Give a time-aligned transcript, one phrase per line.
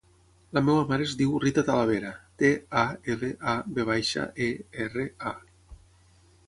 [0.57, 2.13] La meva mare es diu Rita Talavera:
[2.43, 2.51] te,
[2.85, 4.51] a, ela, a, ve baixa, e,
[4.87, 5.39] erra, a.